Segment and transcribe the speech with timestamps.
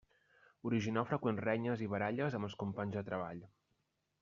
[0.69, 3.45] Originar freqüents renyes i baralles amb els companys de treball.